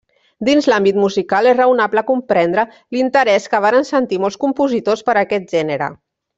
Dins 0.47 0.67
l'àmbit 0.71 0.95
musical, 1.01 1.49
és 1.51 1.57
raonable 1.57 2.03
comprendre 2.07 2.65
l'interès 2.97 3.47
que 3.53 3.61
varen 3.69 3.87
sentir 3.93 4.21
molts 4.25 4.41
compositors 4.47 5.09
per 5.11 5.17
aquest 5.25 5.57
gènere. 5.59 5.93